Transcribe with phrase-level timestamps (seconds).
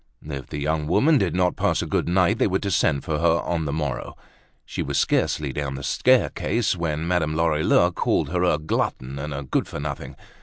[0.25, 3.19] If the young woman did not pass a good night they were to send for
[3.19, 4.15] her on the morrow.
[4.65, 9.43] She was scarcely down the staircase, when Madame Lorilleux called her a glutton and a
[9.43, 10.15] good for nothing.